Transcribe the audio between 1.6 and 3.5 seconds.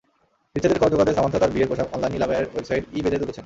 পোশাক online নিলামের website ই-বেতে তুলেছেন।